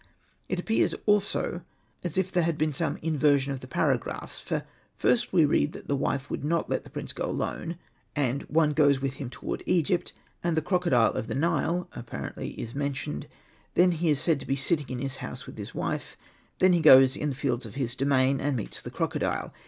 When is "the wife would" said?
5.87-6.43